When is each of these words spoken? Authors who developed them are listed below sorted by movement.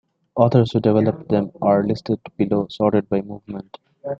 Authors 0.35 0.71
who 0.71 0.79
developed 0.79 1.29
them 1.29 1.51
are 1.61 1.83
listed 1.83 2.17
below 2.35 2.65
sorted 2.71 3.07
by 3.07 3.21
movement. 3.21 3.77